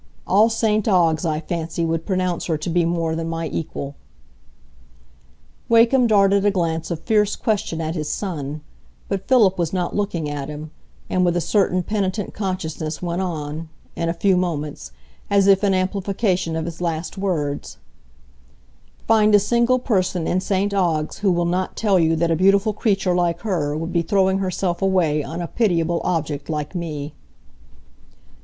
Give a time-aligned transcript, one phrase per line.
[0.25, 3.93] All St Ogg's, I fancy, would pronounce her to be more than my equal."
[5.69, 8.61] Wakem darted a glance of fierce question at his son;
[9.09, 10.71] but Philip was not looking at him,
[11.07, 14.91] and with a certain penitent consciousness went on, in a few moments,
[15.29, 17.77] as if in amplification of his last words,—
[19.07, 22.73] "Find a single person in St Ogg's who will not tell you that a beautiful
[22.73, 27.13] creature like her would be throwing herself away on a pitiable object like me."